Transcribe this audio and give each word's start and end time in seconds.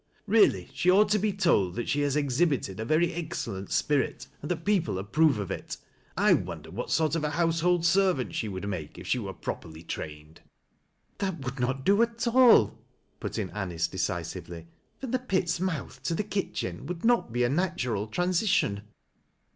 Ileally, 0.27 0.67
she 0.73 0.89
ought 0.89 1.09
to 1.09 1.19
be 1.19 1.31
told 1.31 1.75
that 1.75 1.87
she 1.87 2.01
has 2.01 2.15
exhibited 2.15 2.79
a 2.79 2.85
very 2.85 3.13
excellent 3.13 3.71
spirit, 3.71 4.25
and 4.41 4.49
that 4.49 4.65
people 4.65 4.97
approve 4.97 5.37
of 5.37 5.51
it. 5.51 5.77
I 6.17 6.33
wonder 6.33 6.71
what 6.71 6.89
sort 6.89 7.13
of 7.15 7.23
a 7.23 7.29
household 7.29 7.85
servant 7.85 8.33
she 8.33 8.47
would 8.49 8.67
make 8.67 8.97
if 8.97 9.05
sho 9.05 9.21
were 9.21 9.33
properly 9.33 9.83
trained?"" 9.83 10.41
That 11.19 11.41
would 11.41 11.59
not 11.59 11.85
do 11.85 12.01
at 12.01 12.27
all," 12.27 12.79
put 13.19 13.37
in 13.37 13.51
Anice 13.51 13.87
decisively." 13.87 14.65
From 14.99 15.11
the 15.11 15.19
pit's 15.19 15.59
mouth 15.59 16.01
to 16.01 16.15
the 16.15 16.23
kitchen 16.23 16.87
would 16.87 17.05
not 17.05 17.31
be 17.31 17.43
a 17.43 17.49
natural 17.49 18.07
transition." 18.07 18.81